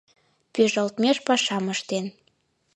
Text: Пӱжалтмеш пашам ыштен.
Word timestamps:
Пӱжалтмеш 0.53 1.17
пашам 1.27 1.65
ыштен. 1.73 2.05